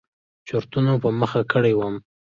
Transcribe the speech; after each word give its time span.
چورتونو 0.47 0.91
په 1.03 1.09
مخه 1.19 1.41
کړى 1.51 1.73
وم. 1.75 1.95